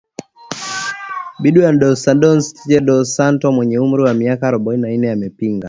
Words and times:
Binti 1.41 1.59
wa 1.59 1.71
Dos 1.81 2.01
Santos 2.03 2.53
Tchize 2.53 2.79
dos 2.87 3.15
Santos 3.15 3.53
mwenye 3.53 3.79
umri 3.79 4.03
wa 4.03 4.13
miaka 4.13 4.47
arobaini 4.47 4.81
na 4.81 4.89
nne 4.93 5.11
amepinga 5.11 5.59